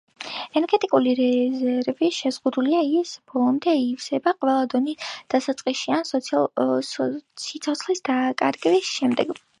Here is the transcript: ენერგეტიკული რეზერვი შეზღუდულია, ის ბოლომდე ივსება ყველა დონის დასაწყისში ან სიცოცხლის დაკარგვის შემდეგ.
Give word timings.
ენერგეტიკული 0.59 1.11
რეზერვი 1.17 2.09
შეზღუდულია, 2.19 2.79
ის 3.01 3.11
ბოლომდე 3.33 3.75
ივსება 3.81 4.33
ყველა 4.39 4.63
დონის 4.73 5.13
დასაწყისში 5.35 5.95
ან 5.99 6.11
სიცოცხლის 6.89 8.03
დაკარგვის 8.11 8.91
შემდეგ. 8.99 9.41